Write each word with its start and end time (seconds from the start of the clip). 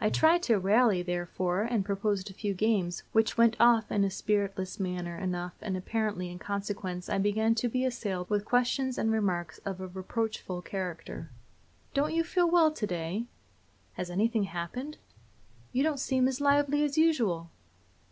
I 0.00 0.10
tried 0.10 0.42
to 0.42 0.58
rally, 0.58 1.02
therefore, 1.02 1.60
and 1.62 1.84
proposed 1.84 2.28
a 2.28 2.34
few 2.34 2.52
games, 2.52 3.04
which 3.12 3.36
went 3.38 3.56
off 3.60 3.92
in 3.92 4.02
a 4.02 4.10
spiritless 4.10 4.80
manner 4.80 5.16
enough, 5.16 5.54
and 5.60 5.76
apparently 5.76 6.30
in 6.32 6.40
consequence 6.40 7.08
I 7.08 7.18
began 7.18 7.54
to 7.54 7.68
be 7.68 7.84
assailed 7.84 8.28
with 8.28 8.44
questions 8.44 8.98
and 8.98 9.12
remarks 9.12 9.58
of 9.58 9.80
a 9.80 9.86
reproachful 9.86 10.62
character. 10.62 11.30
"Don't 11.94 12.12
you 12.12 12.24
feel 12.24 12.50
well 12.50 12.72
to 12.72 12.86
day?" 12.88 13.26
"Has 13.92 14.10
anything 14.10 14.42
happened?" 14.50 14.96
"You 15.70 15.84
don't 15.84 16.00
seem 16.00 16.26
as 16.26 16.40
lively 16.40 16.82
as 16.82 16.98
usual!" 16.98 17.48